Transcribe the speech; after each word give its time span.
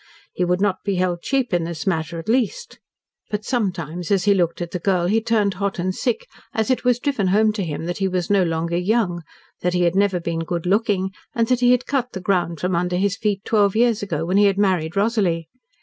He 0.33 0.43
would 0.43 0.59
not 0.61 0.83
be 0.83 0.95
held 0.95 1.21
cheap 1.21 1.53
in 1.53 1.63
this 1.63 1.85
matter, 1.85 2.17
at 2.17 2.27
least. 2.27 2.79
But 3.29 3.45
sometimes, 3.45 4.09
as 4.09 4.23
he 4.23 4.33
looked 4.33 4.59
at 4.59 4.71
the 4.71 4.79
girl 4.79 5.05
he 5.05 5.21
turned 5.21 5.53
hot 5.53 5.77
and 5.77 5.93
sick, 5.93 6.25
as 6.55 6.71
it 6.71 6.83
was 6.83 6.97
driven 6.97 7.27
home 7.27 7.53
to 7.53 7.63
him 7.63 7.85
that 7.85 7.99
he 7.99 8.07
was 8.07 8.27
no 8.27 8.41
longer 8.41 8.77
young, 8.77 9.21
that 9.61 9.75
he 9.75 9.83
had 9.83 9.95
never 9.95 10.19
been 10.19 10.39
good 10.39 10.65
looking, 10.65 11.11
and 11.35 11.47
that 11.49 11.59
he 11.59 11.69
had 11.69 11.85
cut 11.85 12.13
the 12.13 12.19
ground 12.19 12.59
from 12.59 12.75
under 12.75 12.95
his 12.95 13.15
feet 13.15 13.45
twelve 13.45 13.75
years 13.75 14.01
ago, 14.01 14.25
when 14.25 14.37
he 14.37 14.45
had 14.45 14.57
married 14.57 14.95
Rosalie! 14.95 15.49